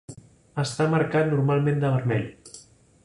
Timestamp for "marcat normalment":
0.95-1.85